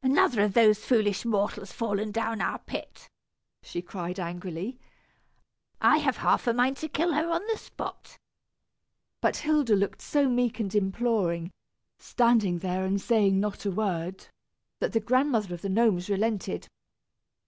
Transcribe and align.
another 0.00 0.42
of 0.42 0.54
those 0.54 0.78
foolish 0.78 1.24
mortals 1.24 1.72
fallen 1.72 2.12
down 2.12 2.40
our 2.40 2.60
pit!" 2.60 3.10
she 3.64 3.82
cried, 3.82 4.20
angrily; 4.20 4.78
"I 5.80 5.96
have 5.96 6.18
half 6.18 6.46
a 6.46 6.54
mind 6.54 6.76
to 6.76 6.88
kill 6.88 7.14
her 7.14 7.28
on 7.32 7.42
the 7.48 7.58
spot." 7.58 8.16
But 9.20 9.38
Hilda 9.38 9.74
looked 9.74 10.00
so 10.00 10.28
meek 10.28 10.60
and 10.60 10.72
imploring, 10.72 11.50
standing 11.98 12.60
there 12.60 12.84
and 12.84 13.00
saying 13.00 13.40
not 13.40 13.66
a 13.66 13.72
word, 13.72 14.24
that 14.78 14.92
the 14.92 15.00
Grandmother 15.00 15.52
of 15.52 15.62
the 15.62 15.68
Gnomes 15.68 16.08
relented. 16.08 16.68